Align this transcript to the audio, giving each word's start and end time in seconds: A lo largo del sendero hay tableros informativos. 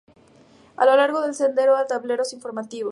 A 0.77 0.83
lo 0.87 0.95
largo 0.97 1.21
del 1.21 1.35
sendero 1.35 1.77
hay 1.77 1.85
tableros 1.85 2.33
informativos. 2.33 2.79